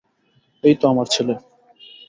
এইতো 0.63 0.85
আমার 0.87 1.07
ছেলে। 1.07 1.33